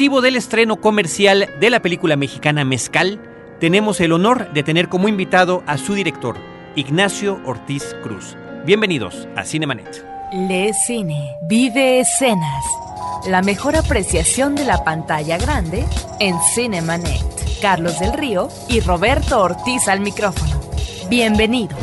[0.00, 3.20] del estreno comercial de la película mexicana Mezcal,
[3.60, 6.38] tenemos el honor de tener como invitado a su director,
[6.74, 8.34] Ignacio Ortiz Cruz.
[8.64, 10.02] Bienvenidos a Cinemanet.
[10.32, 12.64] Le Cine, vive escenas.
[13.28, 15.84] La mejor apreciación de la pantalla grande
[16.18, 17.60] en Cinemanet.
[17.60, 20.62] Carlos del Río y Roberto Ortiz al micrófono.
[21.10, 21.78] Bienvenidos.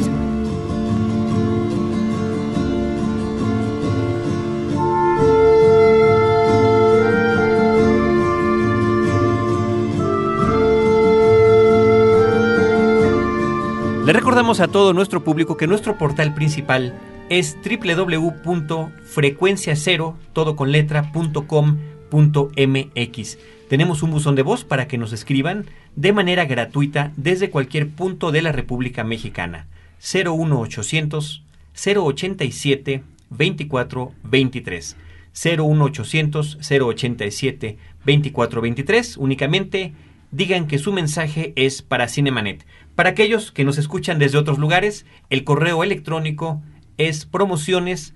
[14.08, 16.98] Le recordamos a todo nuestro público que nuestro portal principal
[17.28, 20.16] es www.frecuenciacero.
[23.68, 25.66] Tenemos un buzón de voz para que nos escriban
[25.98, 29.68] de manera gratuita desde cualquier punto de la República Mexicana.
[30.00, 31.44] 01800
[31.76, 34.96] 087 2423.
[35.34, 39.18] 01800 087 2423.
[39.18, 39.94] Únicamente
[40.32, 42.66] digan que su mensaje es para Cinemanet.
[42.96, 46.62] Para aquellos que nos escuchan desde otros lugares, el correo electrónico
[46.98, 48.14] es promociones.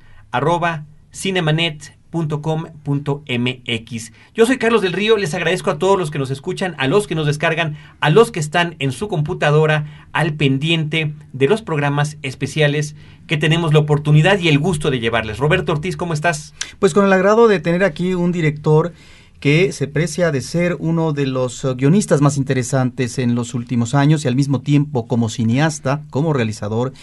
[4.34, 7.08] Yo soy Carlos del Río, les agradezco a todos los que nos escuchan, a los
[7.08, 12.18] que nos descargan, a los que están en su computadora al pendiente de los programas
[12.22, 12.96] especiales
[13.28, 15.38] que tenemos la oportunidad y el gusto de llevarles.
[15.38, 16.54] Roberto Ortiz, ¿cómo estás?
[16.80, 18.94] Pues con el agrado de tener aquí un director
[19.42, 23.96] que se precia de ser uno de los uh, guionistas más interesantes en los últimos
[23.96, 26.94] años y al mismo tiempo como cineasta, como realizador,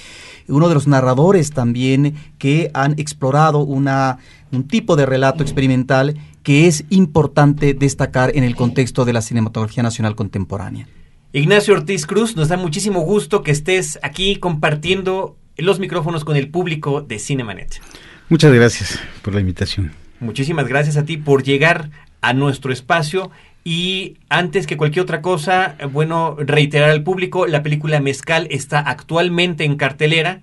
[0.46, 4.18] uno de los narradores también que han explorado una,
[4.52, 9.82] un tipo de relato experimental que es importante destacar en el contexto de la cinematografía
[9.82, 10.86] nacional contemporánea.
[11.32, 16.50] Ignacio Ortiz Cruz, nos da muchísimo gusto que estés aquí compartiendo los micrófonos con el
[16.50, 17.80] público de Cinemanet.
[18.28, 19.90] Muchas gracias por la invitación.
[20.20, 23.30] Muchísimas gracias a ti por llegar a nuestro espacio.
[23.64, 29.64] Y antes que cualquier otra cosa, bueno, reiterar al público, la película Mezcal está actualmente
[29.64, 30.40] en cartelera,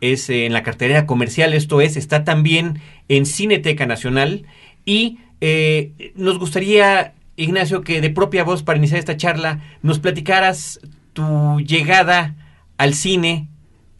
[0.00, 4.44] es en la cartelera comercial, esto es, está también en Cineteca Nacional.
[4.84, 10.80] Y eh, nos gustaría, Ignacio, que de propia voz, para iniciar esta charla, nos platicaras
[11.12, 12.36] tu llegada
[12.78, 13.48] al cine,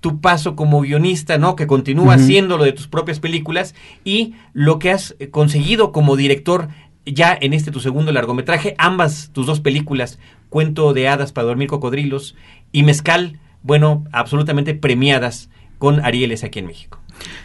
[0.00, 1.56] tu paso como guionista, ¿no?
[1.56, 6.68] Que continúa haciendo lo de tus propias películas y lo que has conseguido como director
[7.06, 10.18] ya en este tu segundo largometraje, ambas tus dos películas,
[10.48, 12.34] Cuento de hadas para dormir cocodrilos
[12.72, 17.00] y Mezcal, bueno, absolutamente premiadas con Arieles aquí en México.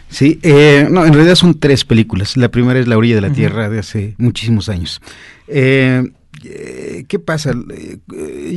[0.08, 2.36] Sí, eh, no, en realidad son tres películas.
[2.36, 5.00] La primera es La orilla de la Tierra de hace muchísimos años.
[5.46, 6.02] Eh,
[6.44, 7.52] eh, ¿Qué pasa?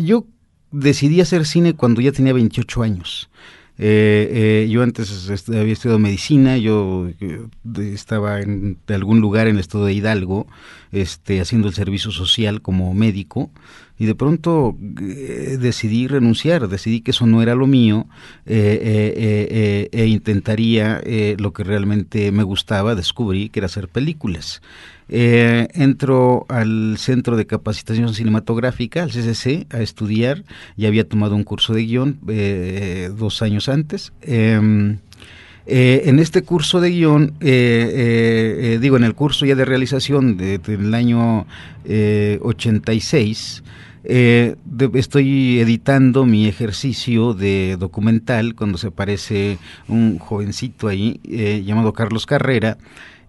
[0.03, 0.25] yo
[0.71, 3.29] decidí hacer cine cuando ya tenía 28 años.
[3.81, 7.47] Eh, eh, yo antes había estudiado medicina, yo eh,
[7.93, 10.47] estaba en algún lugar en el estado de Hidalgo,
[10.91, 13.51] este, haciendo el servicio social como médico,
[13.99, 18.07] y de pronto decidí renunciar, decidí que eso no era lo mío
[18.45, 21.01] e intentaría
[21.37, 24.61] lo que realmente me gustaba, descubrí que era hacer películas.
[25.11, 30.43] Eh, entro al Centro de Capacitación Cinematográfica, al CCC, a estudiar.
[30.77, 34.13] Ya había tomado un curso de guion eh, dos años antes.
[34.21, 34.99] Em,
[35.65, 41.47] eh, en este curso de guion, digo, en el curso ya de realización del año
[41.85, 43.63] 86,
[44.03, 51.19] estoy editando mi ejercicio de documental cuando se aparece un jovencito ahí
[51.65, 52.77] llamado Carlos Carrera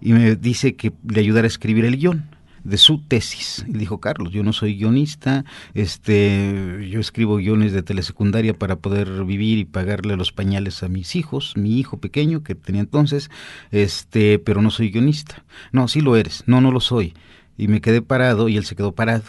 [0.01, 2.25] y me dice que le ayudara a escribir el guion
[2.65, 3.65] de su tesis.
[3.69, 5.45] Y dijo, Carlos, yo no soy guionista,
[5.75, 11.17] este, yo escribo guiones de telesecundaria para poder vivir y pagarle los pañales a mis
[11.17, 13.31] hijos, mi hijo pequeño que tenía entonces,
[13.71, 15.45] este, pero no soy guionista.
[15.73, 17.15] No, sí lo eres, no, no lo soy.
[17.57, 19.25] Y me quedé parado y él se quedó parado.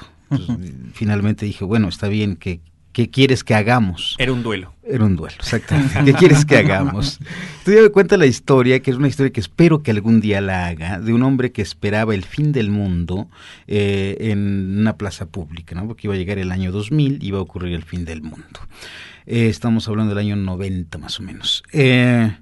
[0.93, 2.61] Finalmente dije, bueno, está bien que,
[2.93, 4.15] ¿Qué quieres que hagamos?
[4.17, 4.73] Era un duelo.
[4.83, 6.03] Era un duelo, exactamente.
[6.05, 7.19] ¿Qué quieres que hagamos?
[7.63, 10.41] Tú ya me cuenta la historia, que es una historia que espero que algún día
[10.41, 13.29] la haga, de un hombre que esperaba el fin del mundo
[13.67, 15.87] eh, en una plaza pública, ¿no?
[15.87, 18.59] Porque iba a llegar el año 2000, iba a ocurrir el fin del mundo.
[19.25, 21.63] Eh, estamos hablando del año 90 más o menos.
[21.71, 22.33] Eh,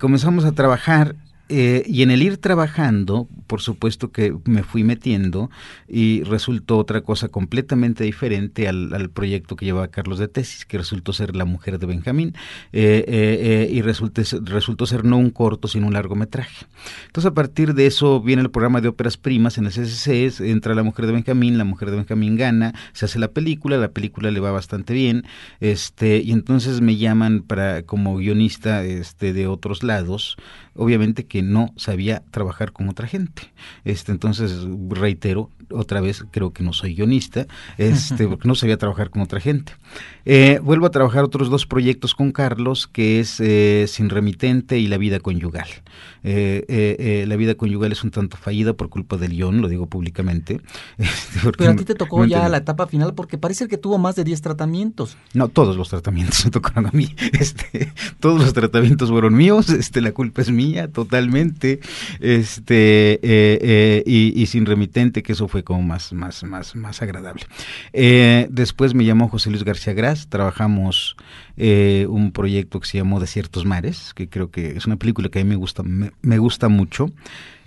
[0.00, 1.16] comenzamos a trabajar
[1.48, 5.48] eh, y en el ir trabajando, por supuesto que me fui metiendo
[5.86, 11.12] y resultó otra cosa completamente diferente al, proyecto que llevaba Carlos de tesis, que resultó
[11.12, 12.34] ser La mujer de Benjamín,
[12.72, 16.66] eh, eh, y resultó, resultó ser no un corto, sino un largometraje.
[17.06, 20.74] Entonces a partir de eso viene el programa de óperas primas en el CCC, entra
[20.74, 24.32] La mujer de Benjamín, La mujer de Benjamín gana, se hace la película, la película
[24.32, 25.24] le va bastante bien,
[25.60, 30.36] este, y entonces me llaman para como guionista este, de otros lados,
[30.74, 33.52] obviamente que que no sabía trabajar con otra gente.
[33.84, 37.46] Este, entonces, reitero, otra vez creo que no soy guionista,
[37.76, 39.72] este, porque no sabía trabajar con otra gente.
[40.24, 44.86] Eh, vuelvo a trabajar otros dos proyectos con Carlos, que es eh, Sin Remitente y
[44.86, 45.68] La Vida Conyugal.
[46.22, 50.62] Eh, la Vida Conyugal es un tanto fallida por culpa del guion, lo digo públicamente.
[50.96, 54.16] Este, Pero a ti te tocó ya la etapa final porque parece que tuvo más
[54.16, 55.16] de 10 tratamientos.
[55.34, 57.14] No, todos los tratamientos me tocaron a mí.
[57.32, 60.88] Este, todos los tratamientos fueron míos, este, la culpa es mía
[61.26, 61.80] totalmente.
[62.20, 67.42] Este, y, y Sin Remitente, que eso fue como más, más, más, más agradable.
[67.92, 71.16] Eh, después me llamó José Luis García Gras, trabajamos
[71.56, 75.40] eh, un proyecto que se llamó Desiertos Mares, que creo que es una película que
[75.40, 77.10] a mí me gusta, me, gusta mucho.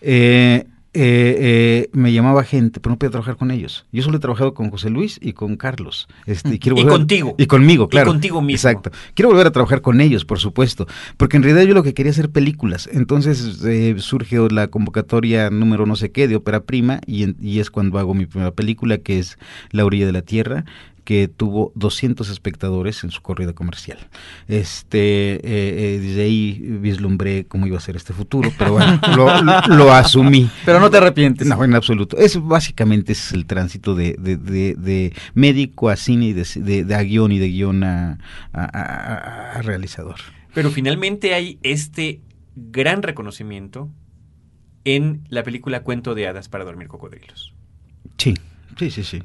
[0.01, 3.85] Eh, eh, eh, me llamaba gente, pero no podía trabajar con ellos.
[3.91, 6.07] Yo solo he trabajado con José Luis y con Carlos.
[6.25, 7.35] Este, y, quiero contigo.
[7.37, 8.09] Y conmigo, claro.
[8.09, 8.69] Y contigo mismo.
[8.69, 8.91] Exacto.
[9.13, 10.87] Quiero volver a trabajar con ellos, por supuesto.
[11.17, 12.89] Porque en realidad yo lo que quería hacer películas.
[12.91, 17.69] Entonces eh, surge la convocatoria número no sé qué de ópera prima y, y es
[17.69, 19.37] cuando hago mi primera película, que es
[19.71, 20.65] La orilla de la tierra,
[21.03, 23.97] que tuvo 200 espectadores en su corrida comercial.
[24.47, 28.99] Este, eh, eh, desde ahí vislumbré cómo iba a ser este futuro, pero bueno,
[29.67, 30.49] lo, asumí.
[30.65, 31.47] Pero no te arrepientes.
[31.47, 32.17] No, en absoluto.
[32.17, 37.39] Es básicamente es el tránsito de, de, médico a cine y de, a guion y
[37.39, 38.17] de guion a,
[38.53, 40.15] a realizador.
[40.53, 42.21] Pero finalmente hay este
[42.55, 43.89] gran reconocimiento
[44.83, 47.53] en la película Cuento de Hadas para dormir cocodrilos.
[48.17, 48.33] Sí,
[48.77, 49.23] sí, sí, sí.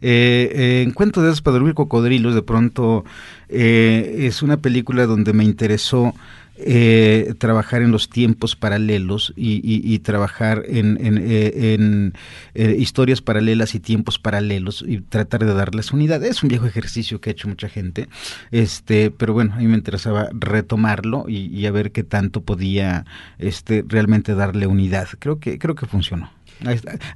[0.00, 3.04] Eh, eh, en Cuento de Hadas para dormir cocodrilos, de pronto
[3.48, 6.14] eh, es una película donde me interesó
[6.58, 12.14] eh, trabajar en los tiempos paralelos y, trabajar en, en,
[12.54, 16.24] historias paralelas y tiempos paralelos y tratar de darles unidad.
[16.24, 18.08] Es un viejo ejercicio que ha hecho mucha gente,
[18.52, 23.04] este, pero bueno, a mí me interesaba retomarlo y, y a ver qué tanto podía
[23.38, 25.08] este, realmente darle unidad.
[25.18, 26.35] Creo que, creo que funcionó.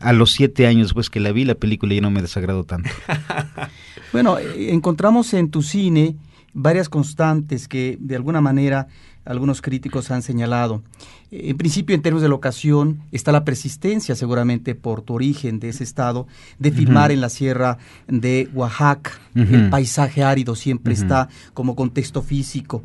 [0.01, 2.91] A los siete años pues que la vi, la película ya no me desagradó tanto.
[4.13, 6.17] bueno, encontramos en tu cine
[6.53, 8.89] varias constantes que de alguna manera
[9.25, 10.83] algunos críticos han señalado.
[11.31, 15.85] En principio, en términos de locación, está la persistencia, seguramente por tu origen de ese
[15.85, 16.27] estado,
[16.59, 17.79] de filmar en la sierra
[18.09, 19.13] de Oaxaca.
[19.35, 22.83] El paisaje árido siempre está como contexto físico.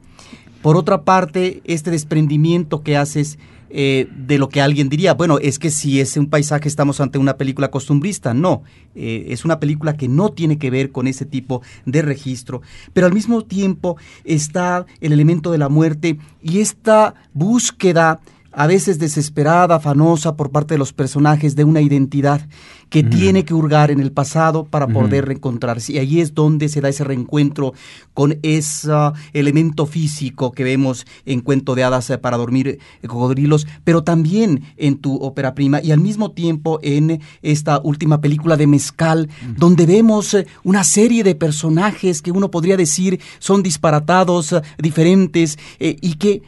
[0.61, 5.59] Por otra parte, este desprendimiento que haces eh, de lo que alguien diría, bueno, es
[5.59, 8.33] que si es un paisaje estamos ante una película costumbrista.
[8.33, 8.63] No,
[8.95, 12.61] eh, es una película que no tiene que ver con ese tipo de registro,
[12.93, 18.21] pero al mismo tiempo está el elemento de la muerte y esta búsqueda
[18.55, 22.47] a veces desesperada, afanosa por parte de los personajes de una identidad
[22.89, 25.93] que tiene que hurgar en el pasado para poder reencontrarse.
[25.93, 27.73] Y ahí es donde se da ese reencuentro
[28.13, 28.91] con ese
[29.33, 34.63] elemento físico que vemos en Cuento de Hadas eh, para dormir eh, cocodrilos, pero también
[34.77, 39.85] en tu ópera prima y al mismo tiempo en esta última película de Mezcal, donde
[39.85, 46.41] vemos eh, una serie de personajes que uno podría decir son disparatados, diferentes, y que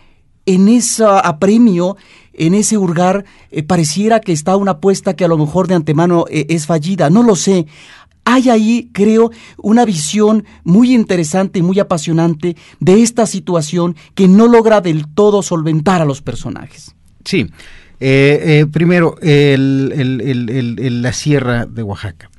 [0.48, 1.98] en ese apremio,
[2.34, 6.26] en ese hurgar, eh, pareciera que está una apuesta que a lo mejor de antemano
[6.30, 7.12] eh, es fallida.
[7.12, 7.68] No lo sé.
[8.24, 14.48] Hay ahí, creo, una visión muy interesante y muy apasionante de esta situación que no
[14.48, 16.96] logra del todo solventar a los personajes.
[17.24, 17.48] Sí.
[18.00, 22.30] Eh, primero, la sierra de Oaxaca.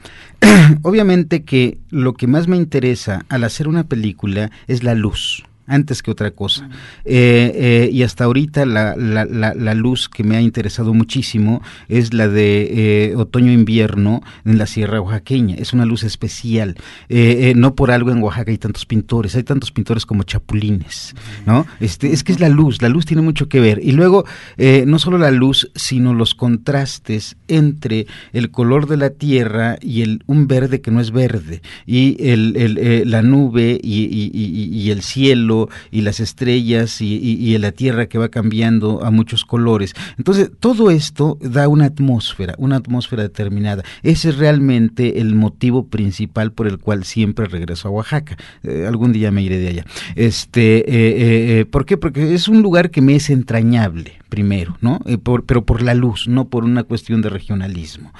[0.82, 6.02] Obviamente que lo que más me interesa al hacer una película es la luz antes
[6.02, 6.68] que otra cosa.
[7.04, 12.14] Eh, eh, y hasta ahorita la, la, la, luz que me ha interesado muchísimo es
[12.14, 15.56] la de eh, otoño-invierno en la Sierra Oaxaqueña.
[15.56, 16.76] Es una luz especial.
[17.54, 21.14] no por algo en Oaxaca hay tantos pintores, hay tantos pintores como chapulines,
[21.46, 21.66] ¿no?
[21.80, 23.80] Este, es que es la luz, la luz tiene mucho que ver.
[23.82, 24.24] Y luego,
[24.86, 30.22] no solo la luz, sino los contrastes entre el color de la tierra y el,
[30.26, 35.57] un verde que no es verde, y el, el, la nube y, y el cielo
[35.90, 39.94] y las estrellas y, la tierra que va cambiando a muchos colores.
[40.16, 43.82] Entonces, todo esto da una atmósfera, una atmósfera determinada.
[44.04, 48.36] Ese es realmente el motivo principal por el cual siempre regreso a Oaxaca.
[48.62, 49.84] Eh, algún día me iré de allá.
[50.14, 51.96] Este, eh, eh, ¿Por qué?
[51.96, 55.00] Porque es un lugar que me es entrañable primero, ¿no?
[55.46, 58.12] pero por la luz, no por una cuestión de regionalismo.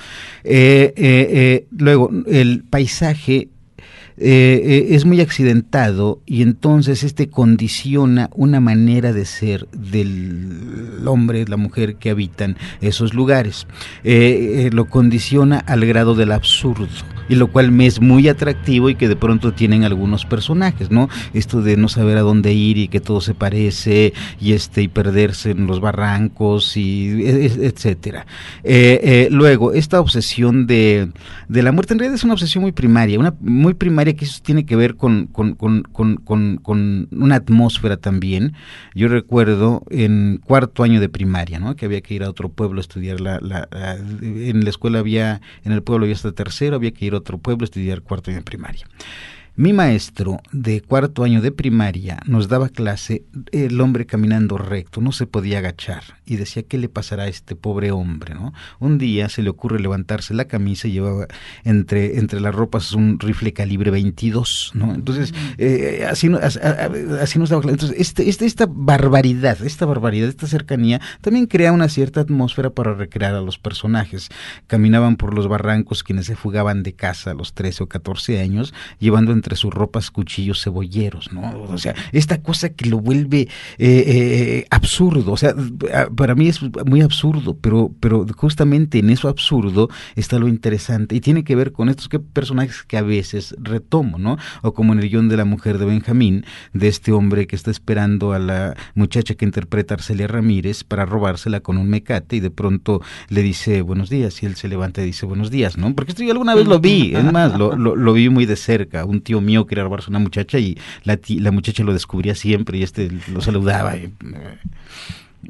[1.71, 3.49] luego, el paisaje
[4.21, 11.45] eh, eh, es muy accidentado y entonces este condiciona una manera de ser del hombre,
[11.47, 13.67] la mujer que habitan esos lugares.
[14.05, 16.89] Eh, lo condiciona al grado del absurdo
[17.29, 21.09] y lo cual me es muy atractivo y que de pronto tienen algunos personajes, ¿no?
[21.35, 24.89] Esto de no saber a dónde ir y que todo se parece y este y
[24.89, 28.27] perderse en los barrancos y e, e, etcétera.
[28.65, 31.11] Eh, eh, luego, esta obsesión de,
[31.49, 34.41] de, la muerte en realidad es una obsesión muy primaria, una muy primaria que eso
[34.43, 35.83] tiene que ver con, con, con,
[36.23, 38.55] con una atmósfera también.
[38.95, 41.77] Yo recuerdo en cuarto año de primaria, ¿no?
[41.77, 43.69] Que había que ir a otro pueblo a estudiar la, la,
[44.21, 47.39] en la escuela había, en el pueblo había hasta tercero, había que ir a otro
[47.39, 48.87] pueblo estudiar cuarto año de primaria.
[49.59, 55.11] Mi maestro de cuarto año de primaria nos daba clase el hombre caminando recto, no
[55.11, 58.53] se podía agachar y decía qué le pasará a este pobre hombre, ¿no?
[58.79, 61.27] Un día se le ocurre levantarse la camisa y llevaba
[61.65, 64.95] entre entre las ropas un rifle calibre 22, ¿no?
[64.95, 66.31] Entonces eh, así,
[67.21, 67.75] así nos daba clase.
[67.75, 72.95] Entonces este, este, esta barbaridad, esta barbaridad, esta cercanía también crea una cierta atmósfera para
[72.95, 74.29] recrear a los personajes.
[74.69, 78.73] Caminaban por los barrancos quienes se fugaban de casa a los 13 o 14 años,
[79.01, 81.63] llevando entre entre sus ropas cuchillos cebolleros, ¿no?
[81.71, 85.55] O sea, esta cosa que lo vuelve eh, eh, absurdo, o sea,
[86.15, 91.21] para mí es muy absurdo, pero, pero justamente en eso absurdo está lo interesante y
[91.21, 94.37] tiene que ver con estos que, personajes que a veces retomo, ¿no?
[94.61, 97.71] O como en el guion de la mujer de Benjamín, de este hombre que está
[97.71, 102.51] esperando a la muchacha que interpreta Arcelia Ramírez para robársela con un mecate y de
[102.51, 103.01] pronto
[103.31, 105.95] le dice buenos días y él se levanta y dice buenos días, ¿no?
[105.95, 109.07] Porque esto yo alguna vez lo vi, es más, lo, lo vi muy de cerca,
[109.07, 112.83] un tío mío quería robarse una muchacha y la, la muchacha lo descubría siempre y
[112.83, 113.97] este lo saludaba.
[113.97, 114.13] Y,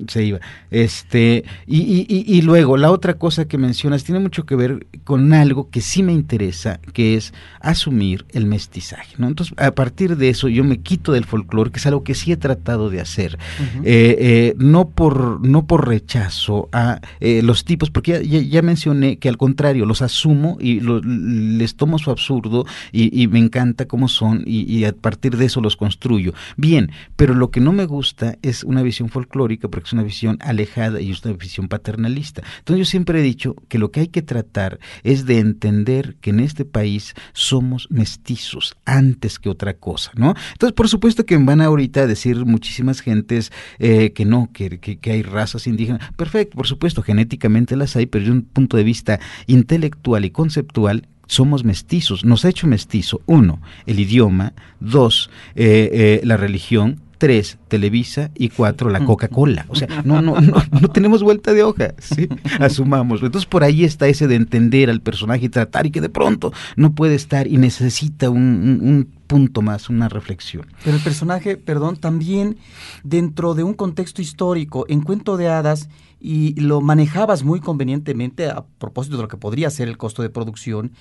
[0.07, 0.40] se iba.
[0.71, 5.33] Este, y, y, y, luego, la otra cosa que mencionas tiene mucho que ver con
[5.33, 9.14] algo que sí me interesa, que es asumir el mestizaje.
[9.18, 9.28] ¿no?
[9.28, 12.33] Entonces, a partir de eso, yo me quito del folclore, que es algo que sí
[12.33, 13.38] he tratado de hacer.
[13.85, 19.18] Eh, eh, no, por, no por rechazo a eh, los tipos, porque ya, ya, mencioné
[19.18, 24.42] que al contrario, los asumo y les tomo su absurdo y, me encanta cómo son
[24.47, 26.33] y, a partir de eso los construyo.
[26.57, 30.38] Bien, pero lo que no me gusta es una visión folclórica, porque es una visión
[30.40, 32.42] alejada y es una visión paternalista.
[32.58, 36.30] Entonces yo siempre he dicho que lo que hay que tratar es de entender que
[36.30, 40.35] en este país somos mestizos antes que otra cosa, ¿no?
[40.52, 45.11] Entonces por supuesto que van ahorita a decir muchísimas gentes eh, que no, que, que,
[45.11, 46.11] hay razas indígenas.
[46.16, 51.06] Perfecto, por supuesto, genéticamente las hay, pero desde un punto de vista intelectual y conceptual
[51.28, 52.25] somos mestizos.
[52.25, 58.48] Nos ha hecho mestizo, uno, el idioma, dos, eh, eh, la religión, tres, Televisa y
[58.48, 59.66] cuatro, la Coca-Cola.
[59.68, 62.28] O sea, no, no, no, no tenemos vuelta de hoja, ¿sí?
[62.60, 63.22] asumamos.
[63.22, 66.52] Entonces por ahí está ese de entender al personaje y tratar y que de pronto
[66.76, 70.66] no puede estar y necesita un, un punto más, una reflexión.
[70.84, 72.56] Pero el personaje, perdón, también
[73.04, 75.88] dentro de un contexto histórico, en Cuento de Hadas,
[76.20, 80.30] y lo manejabas muy convenientemente a propósito de lo que podría ser el costo de
[80.30, 80.92] producción,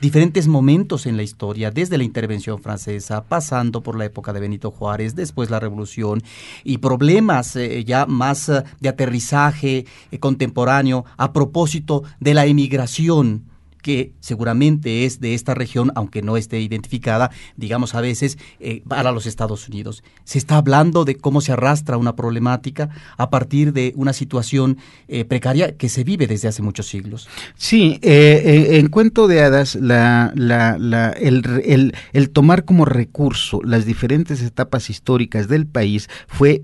[0.00, 4.70] diferentes momentos en la historia, desde la intervención francesa, pasando por la época de Benito
[4.70, 6.22] Juárez, después la revolución,
[6.64, 13.53] y problemas eh, ya más eh, de aterrizaje eh, contemporáneo a propósito de la emigración
[13.84, 19.12] que seguramente es de esta región, aunque no esté identificada, digamos a veces, eh, para
[19.12, 20.02] los Estados Unidos.
[20.24, 22.88] Se está hablando de cómo se arrastra una problemática
[23.18, 27.28] a partir de una situación eh, precaria que se vive desde hace muchos siglos.
[27.58, 34.40] Sí, eh, en Cuento de Hadas, la, la, el, el, tomar como recurso las diferentes
[34.40, 36.62] etapas históricas del país fue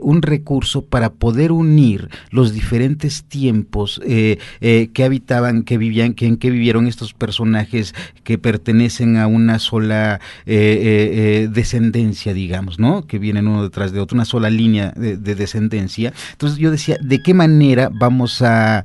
[0.00, 6.50] un recurso para poder unir los diferentes tiempos que habitaban, que vivían, que en que
[6.50, 7.92] vivían vieron estos personajes
[8.22, 11.10] que pertenecen a una sola eh, eh,
[11.42, 13.04] eh, descendencia, digamos, ¿no?
[13.08, 16.12] Que vienen uno detrás de otro, una sola línea de, descendencia.
[16.30, 18.84] Entonces yo decía, ¿de qué manera vamos a,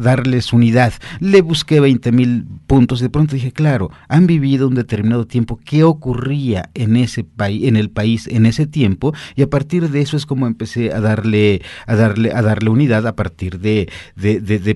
[0.00, 0.92] darles unidad?
[1.20, 5.60] Le busqué 20 mil puntos y de pronto dije, claro, han vivido un determinado tiempo,
[5.64, 9.14] ¿qué ocurría en ese país, en el país en ese tiempo?
[9.36, 13.06] Y a partir de eso es como empecé a darle, a darle, a darle unidad
[13.06, 13.88] a partir de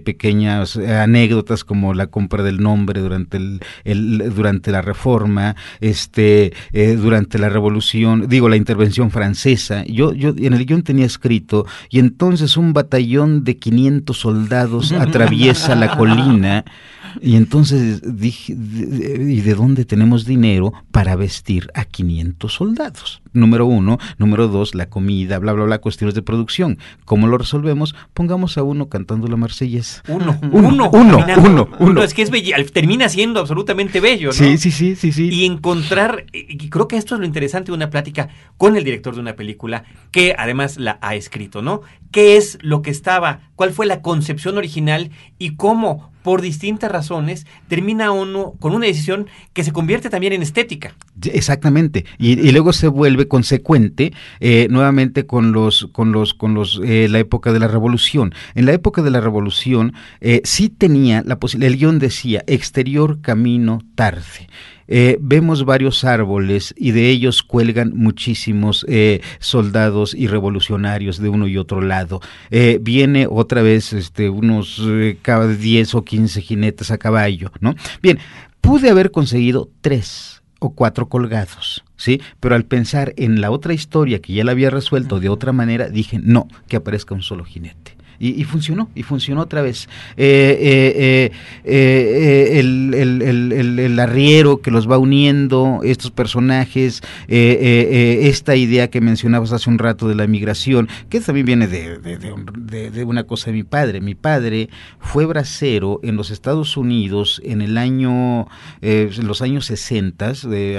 [0.04, 3.38] pequeñas anécdotas anécdotas como la compra del nombre durante
[3.84, 9.84] el, durante la reforma, este eh, durante la revolución, digo la intervención francesa.
[9.86, 15.74] Yo yo en el guion tenía escrito y entonces un batallón de 500 soldados atraviesa
[15.74, 16.64] la colina
[17.20, 23.22] y entonces dije, ¿y de dónde tenemos dinero para vestir a 500 soldados?
[23.32, 23.98] Número uno.
[24.18, 26.78] Número dos, la comida, bla, bla, bla, cuestiones de producción.
[27.04, 27.94] ¿Cómo lo resolvemos?
[28.14, 30.02] Pongamos a uno cantando la marsellesa.
[30.08, 34.32] Uno, uno, uno, uno, uno, Es que es bello, termina siendo absolutamente bello, ¿no?
[34.32, 35.28] Sí, sí, sí, sí, sí.
[35.30, 39.14] Y encontrar, y creo que esto es lo interesante de una plática con el director
[39.14, 41.82] de una película que además la ha escrito, ¿no?
[42.14, 47.44] ¿Qué es lo que estaba, cuál fue la concepción original y cómo por distintas razones,
[47.68, 50.94] termina uno con una decisión que se convierte también en estética.
[51.22, 57.08] Exactamente, y, luego se vuelve consecuente eh, nuevamente con los, con los, con los, eh,
[57.10, 58.32] la época de la revolución.
[58.54, 63.20] En la época de la revolución eh, sí tenía la posibilidad, el guion decía exterior,
[63.20, 64.48] camino, tarde.
[64.88, 71.46] Eh, vemos varios árboles y de ellos cuelgan muchísimos eh, soldados y revolucionarios de uno
[71.46, 72.20] y otro lado.
[72.50, 77.74] Eh, viene otra vez este, unos 10 o 15 jinetes a caballo, ¿no?
[78.02, 78.18] Bien,
[78.60, 82.20] pude haber conseguido tres o cuatro colgados, ¿sí?
[82.40, 85.88] Pero al pensar en la otra historia que ya la había resuelto de otra manera,
[85.88, 87.93] dije, no, que aparezca un solo jinete.
[88.18, 89.88] Y, funcionó, y funcionó otra vez.
[90.16, 91.32] Eh, eh,
[91.64, 99.78] eh, el, arriero que los va uniendo, estos personajes, esta idea que mencionabas hace un
[99.78, 104.00] rato de la migración, que también viene de, una cosa de mi padre.
[104.00, 104.68] Mi padre
[104.98, 108.46] fue bracero en los Estados Unidos en el año,
[108.80, 110.32] en los años 60,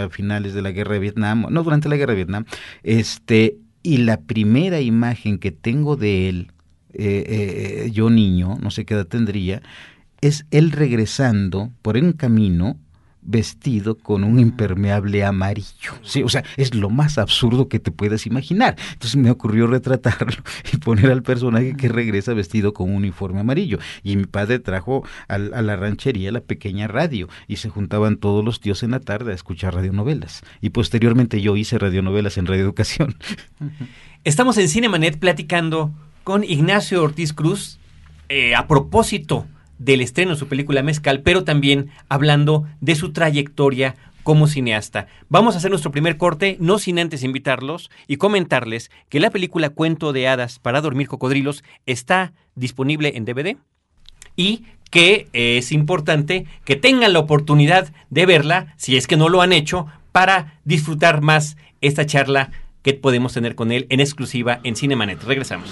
[0.04, 2.46] a finales de la guerra de Vietnam, no, durante la guerra de Vietnam,
[2.84, 6.52] este, y la primera imagen que tengo de él
[6.98, 9.62] eh, eh, yo niño, no sé qué edad tendría,
[10.22, 12.78] es él regresando por un camino
[13.26, 15.94] vestido con un impermeable amarillo.
[16.04, 18.76] Sí, o sea, es lo más absurdo que te puedas imaginar.
[18.94, 23.80] Entonces me ocurrió retratarlo y poner al personaje que regresa vestido con un uniforme amarillo.
[24.04, 28.60] Y mi padre trajo a la ranchería la pequeña radio y se juntaban todos los
[28.60, 30.44] tíos en la tarde a escuchar radionovelas.
[30.62, 33.16] Y posteriormente yo hice radionovelas en Radio Educación.
[34.24, 35.92] Estamos en Cinemanet platicando
[36.26, 37.78] con Ignacio Ortiz Cruz
[38.30, 39.46] eh, a propósito
[39.78, 45.06] del estreno de su película Mezcal, pero también hablando de su trayectoria como cineasta.
[45.30, 49.70] Vamos a hacer nuestro primer corte, no sin antes invitarlos y comentarles que la película
[49.70, 53.58] Cuento de Hadas para Dormir Cocodrilos está disponible en DVD
[54.36, 59.44] y que es importante que tengan la oportunidad de verla, si es que no lo
[59.44, 62.50] han hecho, para disfrutar más esta charla
[62.82, 65.22] que podemos tener con él en exclusiva en Cinemanet.
[65.24, 65.70] Regresamos.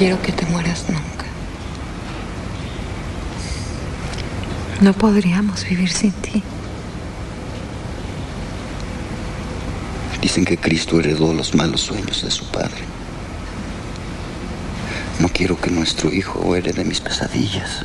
[0.00, 1.26] Quiero que te mueras nunca.
[4.80, 6.42] No podríamos vivir sin ti.
[10.22, 12.82] Dicen que Cristo heredó los malos sueños de su padre.
[15.18, 17.84] No quiero que nuestro hijo herede mis pesadillas.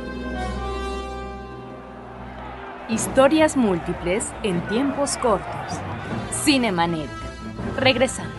[2.91, 5.47] Historias múltiples en tiempos cortos.
[6.43, 7.07] Cinemanet.
[7.77, 8.33] Regresamos.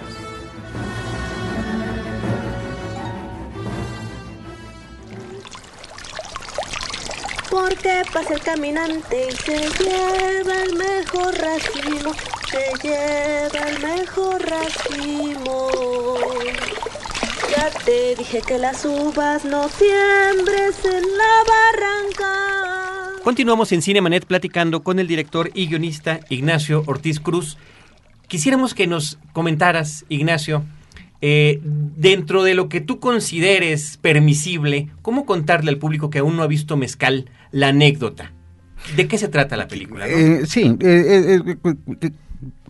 [7.48, 12.12] Porque pasa el caminante y se lleva el mejor racimo,
[12.50, 15.70] se lleva el mejor racimo.
[17.56, 22.51] Ya te dije que las uvas no siembres en la barranca.
[23.24, 27.56] Continuamos en Cinemanet platicando con el director y guionista Ignacio Ortiz Cruz.
[28.26, 30.64] Quisiéramos que nos comentaras, Ignacio,
[31.20, 36.42] eh, dentro de lo que tú consideres permisible, ¿cómo contarle al público que aún no
[36.42, 38.32] ha visto Mezcal la anécdota?
[38.96, 40.08] ¿De qué se trata la película?
[40.08, 41.40] Eh, sí, eh,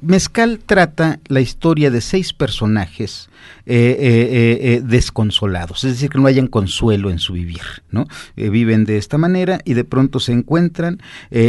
[0.03, 3.31] Mezcal trata la historia de seis personajes
[3.67, 8.07] eh, eh, eh, desconsolados, es decir, que no hayan consuelo en su vivir, ¿no?
[8.35, 11.01] viven de esta manera y de pronto se encuentran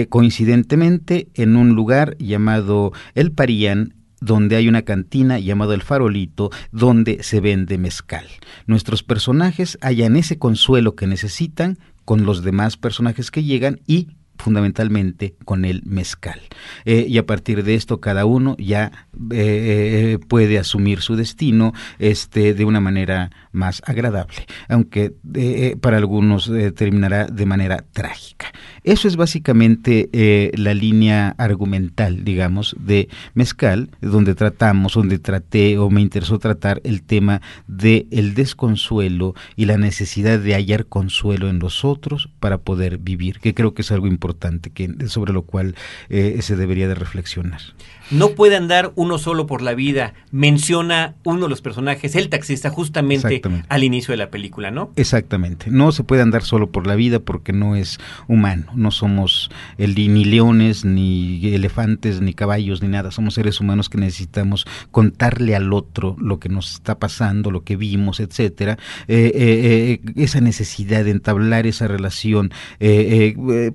[0.09, 7.23] coincidentemente en un lugar llamado El Parían, donde hay una cantina llamado El Farolito, donde
[7.23, 8.27] se vende mezcal.
[8.67, 14.09] Nuestros personajes hallan ese consuelo que necesitan con los demás personajes que llegan y
[14.43, 16.41] fundamentalmente con el mezcal.
[16.83, 18.91] Eh, y a partir de esto cada uno ya
[19.31, 26.51] eh, puede asumir su destino este, de una manera más agradable, aunque eh, para algunos
[26.75, 28.47] terminará de manera trágica.
[28.83, 30.09] Eso es básicamente
[30.57, 37.03] la línea argumental, digamos, de Mezcal, donde tratamos, donde traté o me interesó tratar el
[37.03, 42.97] tema del el desconsuelo y la necesidad de hallar consuelo en los otros para poder
[42.97, 44.32] vivir, que creo que es algo importante
[44.71, 45.75] que, sobre lo cual
[46.09, 47.61] eh, se debería de reflexionar.
[48.11, 52.69] No puede andar uno solo por la vida, menciona uno de los personajes, el taxista,
[52.69, 54.91] justamente al inicio de la película, ¿no?
[54.95, 59.49] Exactamente, no se puede andar solo por la vida porque no es humano, no somos
[59.77, 65.55] el, ni leones, ni elefantes, ni caballos, ni nada, somos seres humanos que necesitamos contarle
[65.55, 71.05] al otro lo que nos está pasando, lo que vimos, etcétera, eh, eh, esa necesidad
[71.05, 72.51] de entablar esa relación,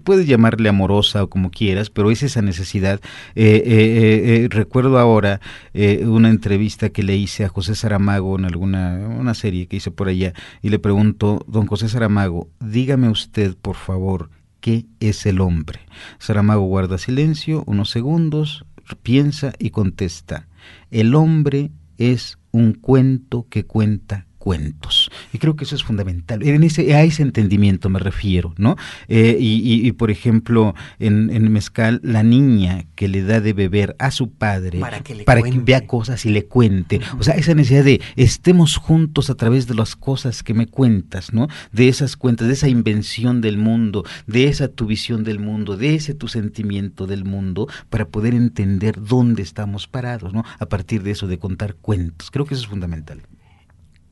[0.05, 3.01] puedes llamarle amorosa o como quieras, pero es esa necesidad
[3.35, 5.41] eh, eh, recuerdo ahora
[5.75, 9.91] eh, una entrevista que le hice a José Saramago en alguna una serie que hice
[9.91, 15.41] por allá y le pregunto, don José Saramago, dígame usted por favor, ¿qué es el
[15.41, 15.81] hombre?
[16.19, 18.65] Saramago guarda silencio unos segundos,
[19.03, 20.47] piensa y contesta,
[20.91, 25.11] el hombre es un cuento que cuenta cuentos.
[25.35, 26.43] Y creo que eso es fundamental.
[26.43, 28.77] En ese, a ese entendimiento me refiero, ¿no?
[29.07, 34.11] Eh, y, por ejemplo, en, en, Mezcal, la niña que le da de beber a
[34.11, 36.99] su padre para que, vea cosas y le cuente.
[37.19, 41.35] O sea, esa necesidad de estemos juntos a través de las cosas que me cuentas,
[41.35, 41.49] ¿no?
[41.71, 45.95] De esas cuentas, de esa invención del mundo, de esa tu visión del mundo, de
[45.95, 50.43] ese tu sentimiento del mundo, para poder entender dónde estamos parados, ¿no?
[50.59, 52.31] A partir de eso, de contar cuentos.
[52.31, 53.21] Creo que eso es fundamental.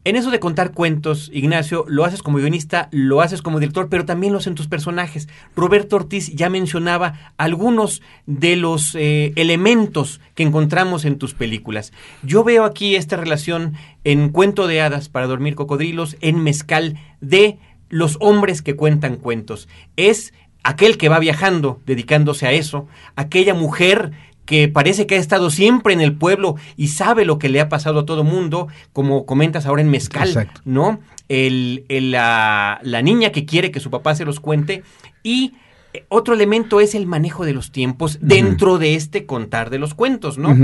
[0.06, 4.04] En eso de contar cuentos, Ignacio, lo haces como guionista, lo haces como director, pero
[4.04, 5.28] también lo hacen tus personajes.
[5.56, 11.92] Roberto Ortiz ya mencionaba algunos de los eh, elementos que encontramos en tus películas.
[12.22, 17.58] Yo veo aquí esta relación en Cuento de Hadas para dormir cocodrilos, en Mezcal, de
[17.88, 19.66] los hombres que cuentan cuentos.
[19.96, 24.12] Es aquel que va viajando, dedicándose a eso, aquella mujer
[24.46, 27.68] que parece que ha estado siempre en el pueblo y sabe lo que le ha
[27.68, 31.00] pasado a todo mundo, como comentas ahora en Mezcal, ¿no?
[31.28, 34.84] El, la, niña que quiere que su papá se los cuente
[35.24, 35.54] y
[35.92, 39.94] eh, otro elemento es el manejo de los tiempos dentro de este contar de los
[39.94, 40.56] cuentos, ¿no?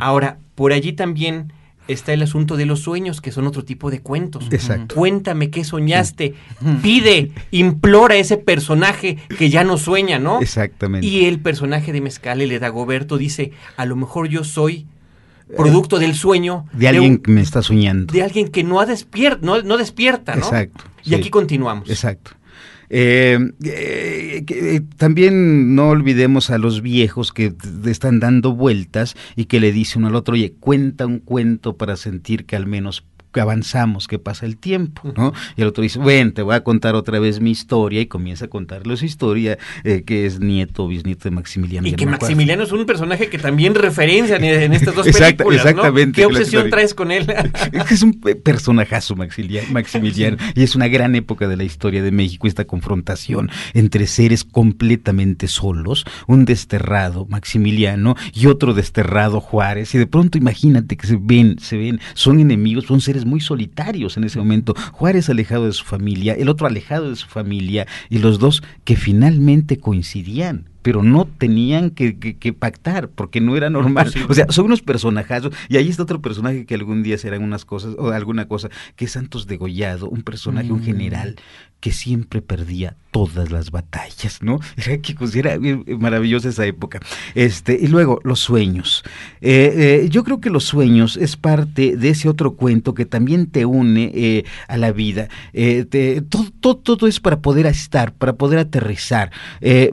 [0.00, 1.52] Ahora, por allí también
[1.88, 4.46] está el asunto de los sueños, que son otro tipo de cuentos.
[4.50, 4.94] Exacto.
[4.94, 6.34] Cuéntame qué soñaste.
[6.82, 10.40] Pide, implora a ese personaje que ya no sueña, ¿no?
[10.40, 11.06] Exactamente.
[11.06, 14.86] Y el personaje de Mezcal, el de Dagoberto, dice, a lo mejor yo soy
[15.56, 16.66] producto del sueño.
[16.72, 18.12] De alguien que me está soñando.
[18.12, 20.44] De alguien que no, ha despier no, no despierta, ¿no?
[20.44, 20.84] Exacto.
[21.04, 21.88] Y aquí continuamos.
[21.88, 22.32] Exacto.
[22.90, 27.54] Eh, eh, eh, también no olvidemos a los viejos que
[27.86, 31.96] están dando vueltas y que le dicen uno al otro, oye, cuenta un cuento para
[31.96, 33.04] sentir que al menos
[33.38, 35.32] que avanzamos, que pasa el tiempo, ¿no?
[35.56, 38.46] Y el otro dice, bueno, te voy a contar otra vez mi historia y comienza
[38.46, 41.86] a contarle su historia, eh, que es nieto o bisnieto de Maximiliano.
[41.86, 46.26] Y que Maximiliano es un personaje que también referencia en, estas dos películas, exactamente, ¿Qué
[46.26, 47.32] obsesión traes con él?
[47.90, 52.48] es un personajazo Maximiliano, Maximiliano y es una gran época de la historia de México,
[52.48, 60.08] esta confrontación entre seres completamente solos, un desterrado Maximiliano y otro desterrado Juárez, y de
[60.08, 64.38] pronto imagínate que se ven, se ven, son enemigos, son seres muy solitarios en ese
[64.38, 64.74] momento.
[64.92, 68.96] Juárez alejado de su familia, el otro alejado de su familia, y los dos que
[68.96, 74.10] finalmente coincidían pero no tenían que, pactar porque no era normal.
[74.26, 75.52] O sea, son unos personajazos.
[75.68, 79.04] Y ahí está otro personaje que algún día serán unas cosas o alguna cosa, que
[79.04, 80.84] es Santos Degollado, un personaje, un mm.
[80.84, 81.36] general
[81.80, 84.60] que siempre perdía todas las batallas, ¿no?
[84.76, 85.58] Era que era
[85.98, 87.00] maravillosa esa época.
[87.34, 89.02] Este, y luego, los sueños.
[89.40, 93.46] Eh, eh, yo creo que los sueños es parte de ese otro cuento que también
[93.46, 95.28] te une eh, a la vida.
[96.60, 99.30] todo, todo, es para poder estar, para poder aterrizar.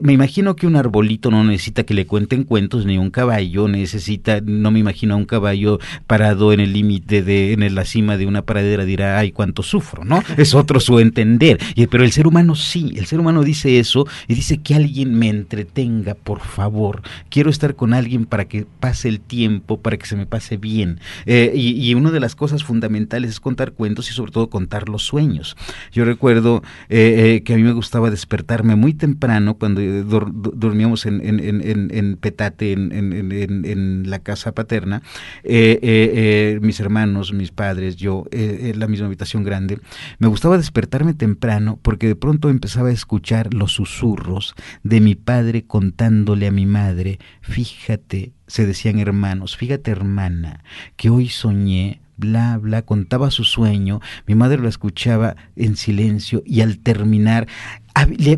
[0.02, 4.40] me imagino que un arbolito no necesita que le cuenten cuentos, ni un caballo necesita,
[4.40, 8.26] no me imagino a un caballo parado en el límite de, en la cima de
[8.26, 10.22] una paradera dirá, ay, cuánto sufro, ¿no?
[10.36, 14.34] Es otro su entender pero el ser humano sí, el ser humano dice eso y
[14.34, 17.02] dice que alguien me entretenga, por favor.
[17.28, 21.00] Quiero estar con alguien para que pase el tiempo, para que se me pase bien.
[21.26, 25.02] Eh, y, una de las cosas fundamentales es contar cuentos y sobre todo contar los
[25.02, 25.56] sueños.
[25.92, 31.20] Yo recuerdo eh, eh, que a mí me gustaba despertarme muy temprano cuando dormíamos en,
[31.22, 35.02] en, Petate, en, la casa paterna.
[35.44, 39.78] mis hermanos, mis padres, yo, en la misma habitación grande.
[40.18, 45.64] Me gustaba despertarme temprano porque de pronto empezaba a escuchar los susurros de mi padre
[45.64, 50.62] contándole a mi madre, fíjate, se decían hermanos, fíjate hermana,
[50.96, 56.60] que hoy soñé bla, bla, contaba su sueño, mi madre lo escuchaba en silencio y
[56.62, 57.46] al terminar,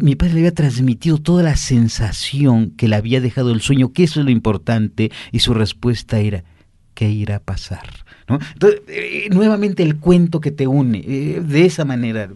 [0.01, 4.05] mi padre le había transmitido toda la sensación que le había dejado el sueño, que
[4.05, 6.45] eso es lo importante, y su respuesta era,
[6.99, 7.89] ¿qué irá a pasar?
[8.29, 8.41] ¿No?
[8.55, 12.29] Entonces, eh, nuevamente el cuento que te une, eh, de esa manera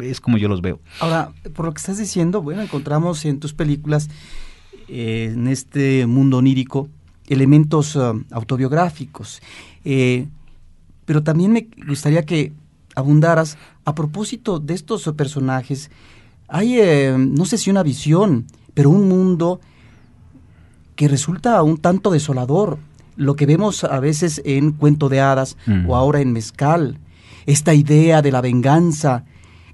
[0.00, 0.80] es como yo los veo.
[0.98, 4.08] Ahora, por lo que estás diciendo, bueno, encontramos en tus películas,
[4.88, 6.88] eh, en este mundo onírico,
[7.28, 7.96] elementos
[8.32, 9.40] autobiográficos.
[9.84, 12.52] pero también me gustaría que
[12.96, 15.92] abundaras a propósito de estos personajes.
[16.48, 16.80] Hay,
[17.16, 19.60] no sé si una visión, pero un mundo
[20.96, 22.78] que resulta un tanto desolador,
[23.18, 26.98] lo que vemos a veces en Cuento de Hadas o ahora en Mezcal,
[27.46, 29.24] esta idea de la venganza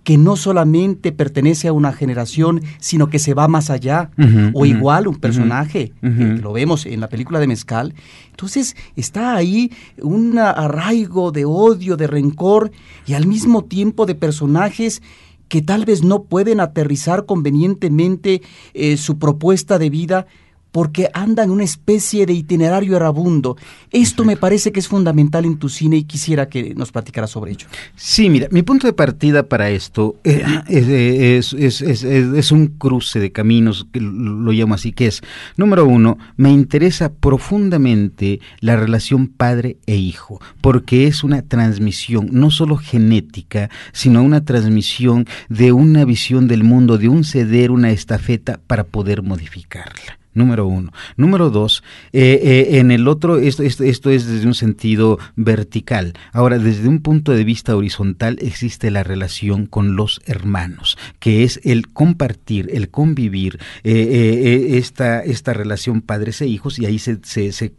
[0.03, 4.11] que no solamente pertenece a una generación, sino que se va más allá,
[4.53, 7.95] o igual un personaje, que lo vemos en la película de Mezcal.
[8.31, 12.71] Entonces está ahí un arraigo de odio, de rencor,
[13.07, 15.03] y al mismo tiempo de personajes
[15.49, 18.43] que tal vez no pueden aterrizar convenientemente
[18.75, 20.27] eh, su propuesta de vida,
[20.75, 23.57] porque anda en una especie de itinerario erabundo.
[23.93, 27.53] Esto me parece que es fundamental en tu cine y quisiera que nos platicara sobre
[27.53, 27.69] ello.
[27.95, 33.87] Sí, mira, mi punto de partida para esto eh, eh, es, un cruce de caminos,
[33.93, 35.23] que lo llamo así, que es,
[35.57, 42.51] número uno, me interesa profundamente la relación padre e hijo, porque es una transmisión no
[42.51, 48.59] solo genética, sino una transmisión de una visión del mundo, de un ceder, una estafeta
[48.67, 50.93] para poder modificarla número uno.
[51.17, 56.15] Número dos, eh, eh, en el otro, esto, esto, esto, es desde un sentido vertical.
[56.33, 61.61] Ahora, desde un punto de vista horizontal existe la relación con los hermanos, que es
[61.65, 67.53] el compartir, el convivir, eh, esta, esta relación padres e hijos, y ahí se, se,
[67.53, 67.73] se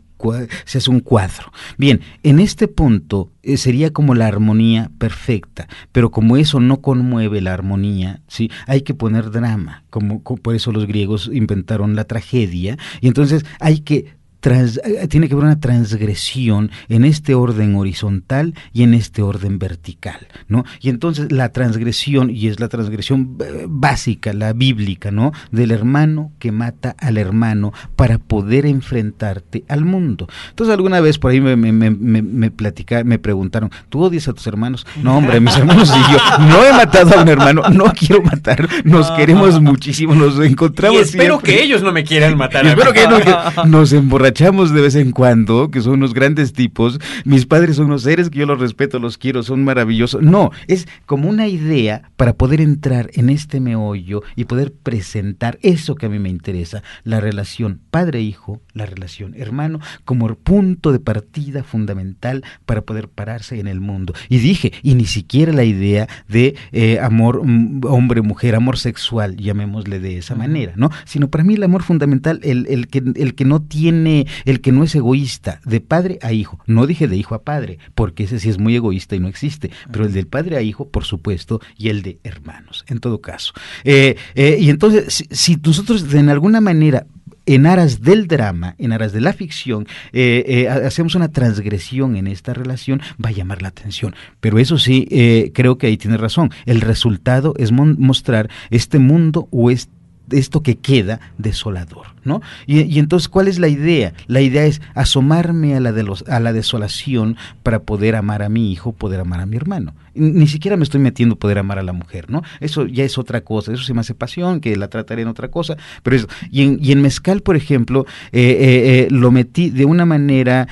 [0.65, 1.51] se hace un cuadro.
[1.77, 7.41] Bien, en este punto eh, sería como la armonía perfecta, pero como eso no conmueve
[7.41, 8.49] la armonía, ¿sí?
[8.67, 13.79] hay que poner drama, como, por eso los griegos inventaron la tragedia, y entonces hay
[13.79, 14.15] que
[14.53, 20.27] eh, tiene que haber una transgresión en este orden horizontal y en este orden vertical,
[20.47, 20.65] ¿no?
[20.81, 25.31] Y entonces la transgresión, y es la transgresión eh, básica, la bíblica, ¿no?
[25.51, 30.27] Del hermano que mata al hermano para poder enfrentarte al mundo.
[30.49, 34.85] Entonces alguna vez por ahí me, me, me, me preguntaron, ¿tú odias a tus hermanos?
[35.01, 38.67] No, hombre, mis hermanos y yo no he matado a un hermano, no quiero matar,
[38.83, 40.99] nos queremos muchísimo, nos encontramos.
[40.99, 42.65] Y espero que ellos no me quieran matar.
[42.67, 43.35] espero que, no, que
[43.67, 48.03] nos emborrachamos de vez en cuando, que son unos grandes tipos, mis padres son unos
[48.03, 50.21] seres que yo los respeto, los quiero, son maravillosos.
[50.21, 55.95] No, es como una idea para poder entrar en este meollo y poder presentar eso
[55.95, 60.99] que a mí me interesa, la relación padre-hijo, la relación hermano, como el punto de
[60.99, 64.13] partida fundamental para poder pararse en el mundo.
[64.29, 69.99] Y dije, y ni siquiera la idea de eh, amor mm, hombre-mujer, amor sexual, llamémosle
[69.99, 70.89] de esa manera, ¿no?
[71.05, 74.71] Sino para mí el amor fundamental, el, el, que, el que no tiene el que
[74.71, 76.59] no es egoísta, de padre a hijo.
[76.65, 79.71] No dije de hijo a padre, porque ese sí es muy egoísta y no existe,
[79.91, 83.53] pero el del padre a hijo, por supuesto, y el de hermanos, en todo caso.
[83.83, 87.05] Eh, eh, y entonces, si, nosotros en alguna manera
[87.47, 92.55] en aras del drama, en aras de la ficción, eh, hacemos una transgresión en esta
[92.55, 94.15] relación, va a llamar la atención.
[94.39, 96.49] Pero eso sí, creo que ahí tiene razón.
[96.65, 102.41] El resultado es mostrar este mundo o esto que queda desolador, ¿no?
[102.65, 104.13] Y, entonces, ¿cuál es la idea?
[104.27, 108.49] La idea es asomarme a la, de los, a la desolación para poder amar a
[108.49, 111.83] mi hijo, poder amar a mi hermano ni siquiera me estoy metiendo poder amar a
[111.83, 112.41] la mujer, ¿no?
[112.59, 115.49] Eso ya es otra cosa, eso se me hace pasión, que la trataré en otra
[115.49, 116.27] cosa, pero eso.
[116.49, 120.67] Y en, Mezcal, por ejemplo, eh, eh, eh, lo metí de una manera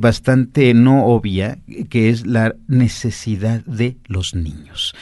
[0.00, 1.58] bastante no obvia,
[1.90, 4.94] que es la necesidad de los niños.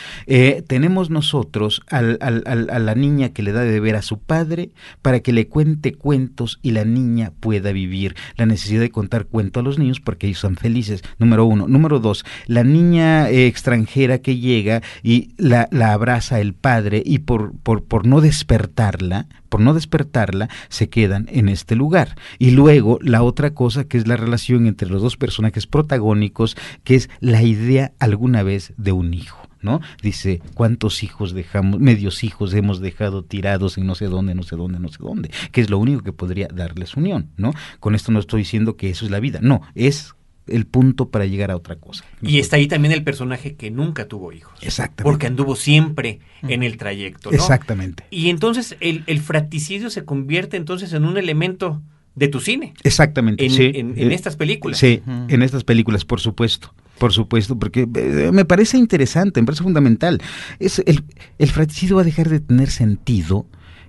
[0.67, 5.33] tenemos nosotros a la niña que le da de beber a su padre para que
[5.33, 8.15] le cuente cuentos y la niña pueda vivir.
[8.37, 11.69] La necesidad de contar cuentos a los niños porque ellos son felices, número uno.
[11.69, 17.57] Número dos, la niña extranjera que llega y la, la abraza el padre y por,
[17.59, 22.17] por, por no despertarla, por no despertarla, se quedan en este lugar.
[22.39, 26.97] Y luego la otra cosa que es la relación entre los dos personajes protagónicos, que
[26.97, 29.44] es la idea alguna vez de un hijo.
[29.64, 29.81] ¿No?
[30.03, 34.55] Dice, ¿cuántos hijos dejamos, medios hijos hemos dejado tirados en no sé dónde, no sé
[34.57, 35.31] dónde, no sé dónde?
[35.50, 37.53] Que es lo único que podría darles unión, ¿no?
[37.81, 40.14] Con esto no estoy diciendo que eso es la vida, no, es
[40.46, 42.05] el punto para llegar a otra cosa.
[42.20, 44.53] Y está ahí también el personaje que nunca tuvo hijos.
[44.61, 45.03] Exactamente.
[45.03, 47.31] Porque anduvo siempre en el trayecto.
[47.31, 47.37] ¿no?
[47.37, 48.05] Exactamente.
[48.11, 51.81] Y entonces el, el fratricidio se convierte entonces en un elemento
[52.14, 52.74] de tu cine.
[52.83, 53.42] Exactamente.
[53.46, 53.72] En, sí.
[53.74, 54.77] en- en Eh, estas películas.
[54.79, 56.74] Sí, en estas películas, por supuesto.
[56.99, 60.21] Por supuesto, porque eh, me parece interesante, me parece fundamental.
[60.59, 61.05] Es el,
[61.39, 63.47] el fratricidio va a dejar de tener sentido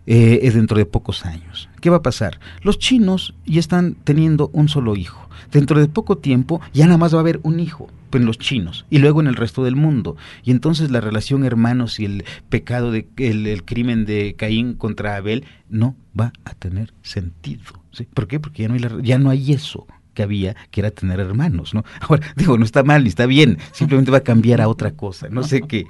[0.07, 1.69] eh, dentro de pocos años.
[1.81, 2.39] ¿Qué va a pasar?
[2.61, 5.29] Los chinos ya están teniendo un solo hijo.
[5.51, 8.85] Dentro de poco tiempo ya nada más va a haber un hijo en los chinos
[8.89, 10.15] y luego en el resto del mundo.
[10.43, 15.15] Y entonces la relación hermanos y el pecado, de, el, el crimen de Caín contra
[15.17, 17.63] Abel no va a tener sentido.
[17.91, 18.07] ¿sí?
[18.13, 18.39] ¿Por qué?
[18.39, 21.75] Porque ya no hay, la- ya no hay eso que había, que era tener hermanos,
[21.75, 21.83] ¿no?
[21.99, 25.27] Ahora, digo, no está mal ni está bien, simplemente va a cambiar a otra cosa,
[25.29, 25.85] no sé qué.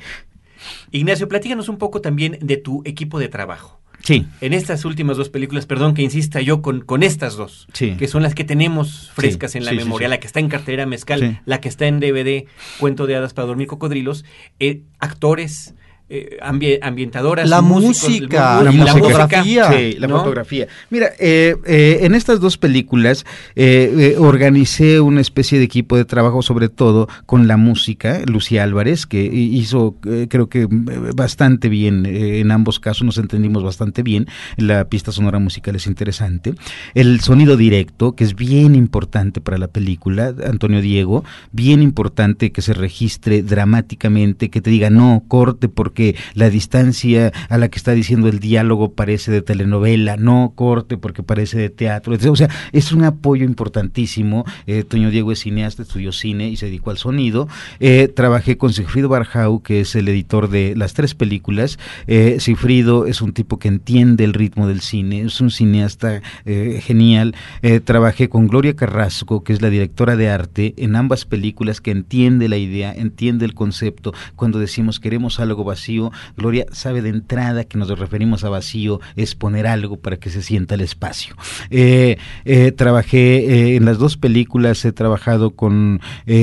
[0.91, 3.79] Ignacio, platícanos un poco también de tu equipo de trabajo.
[4.03, 7.95] Sí, En estas últimas dos películas, perdón que insista yo con, con estas dos, Sí.
[7.97, 10.47] que son las que tenemos frescas Sí, en la sí, memoria, la que está en
[10.49, 12.45] cartera mezcal, la que está en DVD,
[12.79, 14.23] Cuento de hadas para dormir cocodrilos,
[14.59, 15.73] eh, actores,
[16.07, 19.71] eh, ambi- ambientadoras, La músicos, música, la fotografía.
[19.71, 20.17] Sí, la ¿no?
[20.19, 20.67] fotografía.
[20.91, 26.41] Mira, eh, eh, en estas dos películas eh, organicé una especie de equipo de trabajo,
[26.41, 29.95] sobre todo con la música, Lucía Álvarez, que hi- hizo,
[30.29, 35.75] creo que bastante bien, en ambos casos nos entendimos bastante bien, la pista sonora musical
[35.75, 36.53] es interesante.
[36.93, 42.61] El sonido directo, que es bien importante para la película, Antonio Diego, bien importante que
[42.61, 45.94] se registre dramáticamente, que te diga no, corte porque
[46.33, 51.23] la distancia a la que está diciendo el diálogo parece de telenovela, no corte porque
[51.23, 52.15] parece de teatro.
[52.31, 54.45] O sea, es un apoyo importantísimo.
[54.67, 57.47] Eh, Toño Diego es cineasta, estudió cine y se dedicó al sonido.
[57.79, 61.79] Eh, trabajé con Sigfrido Barjau, que es el editor de las tres películas.
[62.07, 66.81] Eh, Sigfrido es un tipo que entiende el ritmo del cine, es un cineasta eh,
[66.83, 67.35] genial.
[67.61, 71.91] Eh, trabajé con Gloria Carrasco, que es la directora de arte en ambas películas, que
[71.91, 74.13] entiende la idea, entiende el concepto.
[74.35, 75.84] Cuando decimos queremos algo vacío,
[76.37, 80.41] Gloria sabe de entrada que nos referimos a vacío, es poner algo para que se
[80.41, 81.35] sienta el espacio.
[81.69, 86.01] Eh, eh, trabajé eh, en las dos películas, he trabajado con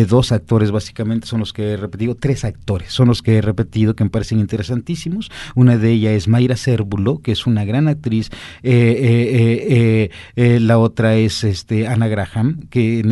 [0.09, 3.94] dos actores, básicamente son los que he repetido, tres actores son los que he repetido
[3.94, 5.31] que me parecen interesantísimos.
[5.55, 8.31] Una de ellas es Mayra Cérvulo, que es una gran actriz.
[10.35, 13.02] La otra es este Ana Graham, que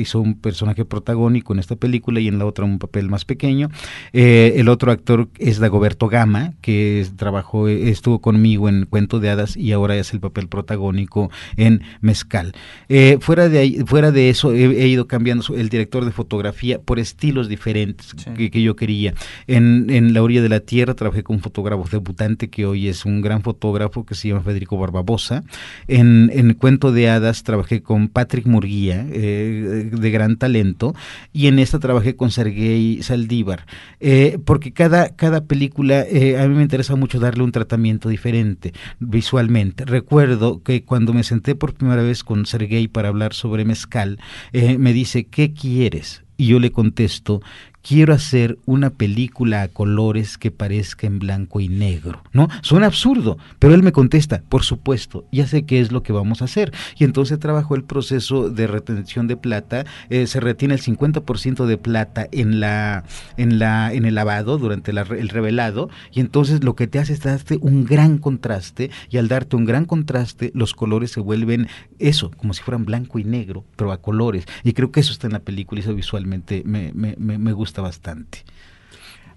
[0.00, 3.70] hizo un personaje protagónico en esta película y en la otra un papel más pequeño.
[4.12, 9.56] El otro actor es Dagoberto Gama, que es- trabajó, estuvo conmigo en Cuento de Hadas
[9.56, 12.52] y ahora es el papel protagónico en Mezcal.
[12.90, 16.78] Eh, fuera, de ahí- fuera de eso, he, he ido cambiando el director de fotografía
[16.82, 18.30] por estilos diferentes Sí.
[18.36, 19.14] que, que yo quería.
[19.46, 23.06] En, en La Orilla de la Tierra trabajé con un fotógrafo debutante que hoy es
[23.06, 25.44] un gran fotógrafo que se llama Federico Barbabosa.
[25.88, 30.94] En, en Cuento de Hadas trabajé con Patrick Murguía, eh, de gran talento,
[31.32, 33.64] y en esta trabajé con Sergei Saldívar,
[34.00, 38.72] eh, porque cada, cada película eh, a mí me interesa mucho darle un tratamiento diferente
[38.98, 39.84] visualmente.
[39.84, 44.18] Recuerdo que cuando me senté por primera vez con Sergei para hablar sobre mezcal,
[44.52, 46.22] eh, me dice, ¿qué quieres?
[46.36, 47.42] Y yo le contesto,
[47.82, 52.48] quiero hacer una película a colores que parezca en blanco y negro, ¿no?
[52.62, 56.42] Suena absurdo, pero él me contesta, por supuesto, ya sé qué es lo que vamos
[56.42, 56.72] a hacer.
[56.98, 61.78] Y entonces trabajó el proceso de retención de plata, eh, se retiene el 50% de
[61.78, 63.04] plata en la
[63.36, 67.12] en la en el lavado durante la el revelado y entonces lo que te hace
[67.12, 71.68] es darte un gran contraste y al darte un gran contraste los colores se vuelven
[71.98, 74.44] eso, como si fueran blanco y negro, pero a colores.
[74.64, 77.52] Y creo que eso está en la película y eso visualmente me, me, me, me
[77.52, 78.44] gusta bastante.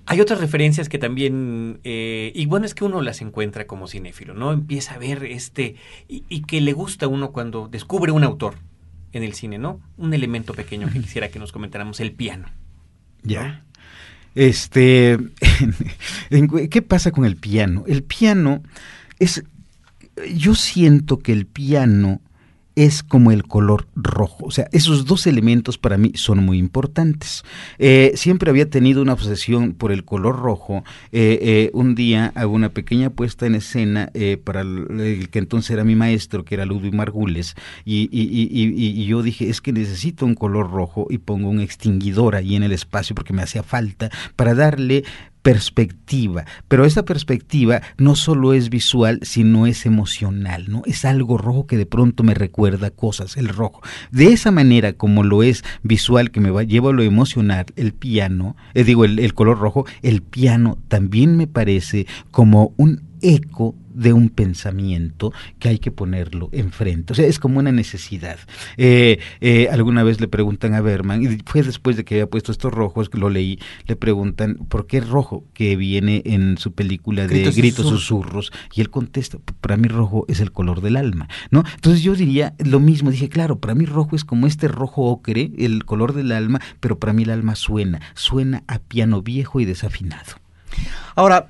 [0.05, 4.33] Hay otras referencias que también, eh, y bueno, es que uno las encuentra como cinéfilo,
[4.33, 4.51] ¿no?
[4.51, 5.75] Empieza a ver este,
[6.09, 8.55] y, y que le gusta a uno cuando descubre un autor
[9.13, 9.79] en el cine, ¿no?
[9.97, 12.47] Un elemento pequeño que quisiera que nos comentáramos, el piano.
[13.21, 13.63] Ya.
[14.35, 15.17] Este,
[16.69, 17.83] ¿qué pasa con el piano?
[17.87, 18.63] El piano
[19.19, 19.43] es,
[20.35, 22.19] yo siento que el piano
[22.75, 24.45] es como el color rojo.
[24.45, 27.43] O sea, esos dos elementos para mí son muy importantes.
[27.77, 30.83] Eh, siempre había tenido una obsesión por el color rojo.
[31.11, 34.11] Eh, eh, un día hago una pequeña puesta en escena
[34.43, 37.55] para el, que entonces era mi maestro, que era Ludwig Margules,
[37.85, 41.59] y- y- y- y yo dije, es que necesito un color rojo y pongo un
[41.59, 45.03] extinguidor ahí en el espacio porque me hacía falta para darle
[45.43, 50.81] perspectiva, pero esta perspectiva no solo es visual, sino es emocional, ¿no?
[50.85, 53.81] Es algo rojo que de pronto me recuerda cosas, el rojo.
[54.11, 57.93] De esa manera como lo es visual, que me va, lleva a lo emocional, el
[57.93, 63.75] piano, eh, digo, el, el color rojo, el piano también me parece como un eco
[63.93, 67.13] de un pensamiento que hay que ponerlo enfrente.
[67.13, 68.37] O sea, es como una necesidad.
[68.77, 72.51] Eh, eh, alguna vez le preguntan a Berman, y fue después de que había puesto
[72.51, 75.45] estos rojos, que lo leí, le preguntan, ¿por qué rojo?
[75.53, 78.51] Que viene en su película de Gritos, susurros.
[78.73, 81.63] Y él contesta, para mí rojo es el color del alma, ¿no?
[81.75, 85.51] Entonces yo diría lo mismo, dije, claro, para mí rojo es como este rojo ocre,
[85.57, 89.65] el color del alma, pero para mí el alma suena, suena a piano viejo y
[89.65, 90.33] desafinado.
[91.15, 91.49] Ahora,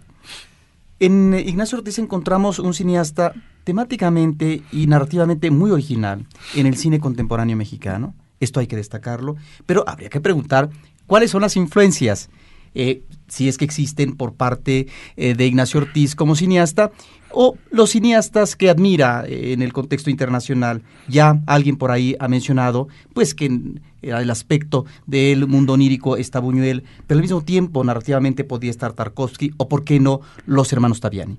[1.06, 3.34] en Ignacio Ortiz encontramos un cineasta
[3.66, 6.26] temáticamente y narrativamente muy original
[6.56, 8.16] en el cine contemporáneo mexicano.
[8.39, 9.36] Esto hay que destacarlo,
[9.66, 10.70] pero habría que preguntar
[11.06, 12.30] cuáles son las influencias,
[12.74, 14.88] eh, si es que existen por parte
[15.18, 16.91] eh, de Ignacio Ortiz como cineasta,
[17.32, 20.84] o los cineastas que admira eh, en el contexto internacional.
[21.10, 23.60] Ya alguien por ahí ha mencionado, pues que
[24.04, 28.93] en el aspecto del mundo onírico está Buñuel, pero al mismo tiempo narrativamente podía estar
[28.93, 31.38] Tarkovsky, o por qué no los hermanos Taviani.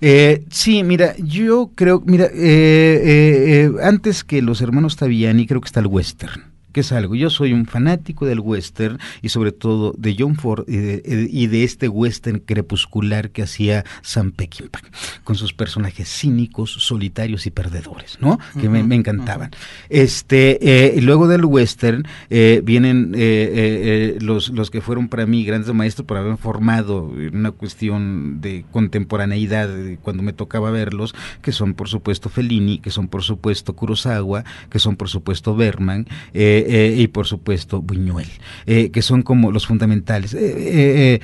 [0.00, 5.60] Eh, sí, mira, yo creo, mira, eh, eh, eh, antes que los hermanos Taviani, creo
[5.60, 6.49] que está el western.
[6.72, 7.14] Que es algo?
[7.14, 11.46] Yo soy un fanático del western y sobre todo de John Ford y de, y
[11.46, 14.80] de este western crepuscular que hacía Sam Peckinpah,
[15.24, 18.38] con sus personajes cínicos, solitarios y perdedores, ¿no?
[18.60, 19.50] Que me, me encantaban.
[19.88, 25.26] Este, eh, luego del western eh, vienen eh, eh, eh, los, los que fueron para
[25.26, 29.68] mí grandes maestros por haber formado una cuestión de contemporaneidad
[30.02, 34.78] cuando me tocaba verlos, que son por supuesto Fellini, que son por supuesto Kurosawa, que
[34.78, 38.28] son por supuesto Berman, eh, eh, y por supuesto Buñuel,
[38.66, 40.34] eh, que son como los fundamentales.
[40.38, 41.20] Eh,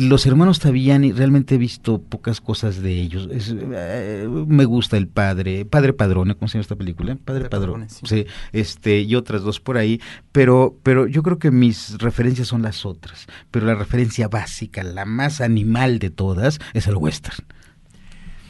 [0.00, 3.28] los hermanos Taviani, realmente he visto pocas cosas de ellos.
[3.30, 7.16] Es, me gusta el padre, Padre Padrone, ¿cómo se llama esta película?
[7.16, 8.06] Padre, Padrone, Padrone, sí.
[8.06, 10.00] sí, este, y otras dos por ahí,
[10.32, 15.04] pero, pero yo creo que mis referencias son las otras, pero la referencia básica, la
[15.04, 17.44] más animal de todas, es el western.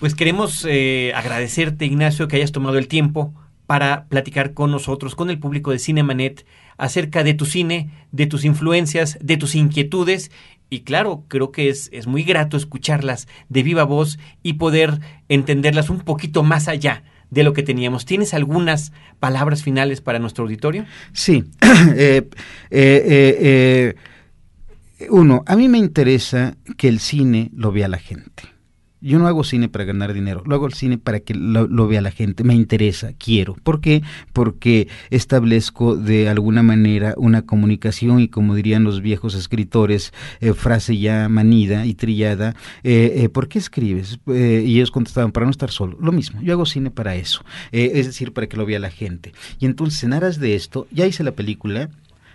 [0.03, 3.35] Pues queremos eh, agradecerte, Ignacio, que hayas tomado el tiempo
[3.67, 6.47] para platicar con nosotros, con el público de Cinemanet,
[6.77, 10.31] acerca de tu cine, de tus influencias, de tus inquietudes.
[10.71, 15.91] Y claro, creo que es, es muy grato escucharlas de viva voz y poder entenderlas
[15.91, 18.05] un poquito más allá de lo que teníamos.
[18.05, 20.85] ¿Tienes algunas palabras finales para nuestro auditorio?
[21.13, 21.45] Sí.
[21.95, 22.29] Eh,
[22.71, 23.95] eh, eh,
[25.01, 28.45] eh, uno, a mí me interesa que el cine lo vea la gente.
[29.03, 32.01] Yo no hago cine para ganar dinero, lo hago el cine para que lo, vea
[32.01, 33.57] la gente, me interesa, quiero.
[33.63, 34.03] ¿Por qué?
[34.33, 40.99] Porque establezco de alguna manera una comunicación y como dirían los viejos escritores, eh, frase
[40.99, 44.21] ya manida y trillada, eh, eh, ¿por qué escribes?
[44.29, 45.99] Y ellos contestaban, para no estar solo.
[46.01, 49.33] Lo mismo, yo hago cine para eso, es decir, para que lo vea la gente.
[49.59, 51.91] Y entonces en aras de esto, ya hice la película,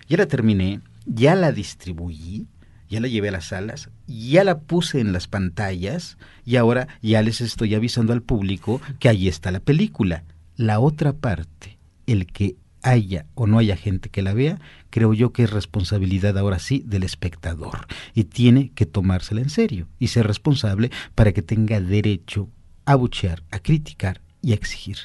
[0.09, 2.45] ya la terminé, ya la distribuí,
[2.89, 7.21] ya la llevé a las salas, ya la puse en las pantallas y ahora ya
[7.21, 10.23] les estoy avisando al público que ahí está la película.
[10.55, 14.59] La otra parte, el que haya o no haya gente que la vea,
[14.89, 19.87] creo yo que es responsabilidad ahora sí del espectador y tiene que tomársela en serio
[19.99, 22.49] y ser responsable para que tenga derecho
[22.85, 24.97] a buchear, a criticar y a exigir.